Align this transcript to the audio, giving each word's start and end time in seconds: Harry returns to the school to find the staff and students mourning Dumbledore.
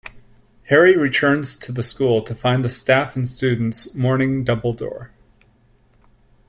Harry 0.69 0.97
returns 0.97 1.55
to 1.55 1.71
the 1.71 1.83
school 1.83 2.23
to 2.23 2.33
find 2.33 2.65
the 2.65 2.71
staff 2.71 3.15
and 3.15 3.29
students 3.29 3.93
mourning 3.93 4.43
Dumbledore. 4.43 5.09